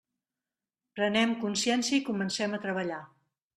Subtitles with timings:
[1.01, 3.01] Prenem consciència i comencem a treballar.